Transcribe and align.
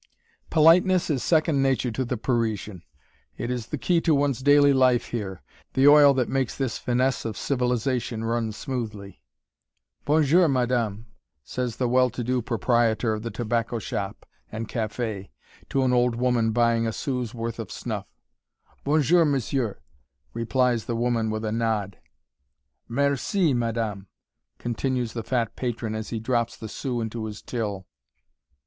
Politeness 0.49 1.11
is 1.11 1.21
second 1.23 1.61
nature 1.61 1.91
to 1.91 2.03
the 2.03 2.17
Parisian 2.17 2.81
it 3.37 3.51
is 3.51 3.67
the 3.67 3.77
key 3.77 4.01
to 4.01 4.15
one's 4.15 4.41
daily 4.41 4.73
life 4.73 5.09
here, 5.09 5.43
the 5.73 5.87
oil 5.87 6.11
that 6.15 6.27
makes 6.27 6.57
this 6.57 6.79
finesse 6.79 7.23
of 7.23 7.37
civilization 7.37 8.23
run 8.23 8.51
smoothly. 8.51 9.21
"Bonjour, 10.05 10.47
madame!" 10.47 11.05
says 11.43 11.75
the 11.75 11.87
well 11.87 12.09
to 12.09 12.23
do 12.23 12.41
proprietor 12.41 13.13
of 13.13 13.21
the 13.21 13.29
tobacco 13.29 13.77
shop 13.77 14.25
and 14.51 14.67
café 14.67 15.29
to 15.69 15.83
an 15.83 15.93
old 15.93 16.15
woman 16.15 16.49
buying 16.51 16.87
a 16.87 16.91
sou's 16.93 17.35
worth 17.35 17.59
of 17.59 17.71
snuff. 17.71 18.07
"Bonjour, 18.83 19.23
monsieur," 19.23 19.81
replies 20.33 20.85
the 20.85 20.95
woman 20.95 21.29
with 21.29 21.45
a 21.45 21.51
nod. 21.51 21.99
"Merci, 22.87 23.53
madame," 23.53 24.07
continues 24.57 25.13
the 25.13 25.21
fat 25.21 25.55
patron 25.55 25.93
as 25.93 26.09
he 26.09 26.19
drops 26.19 26.57
the 26.57 26.69
sou 26.69 27.01
into 27.01 27.23
his 27.25 27.43
till. 27.43 27.85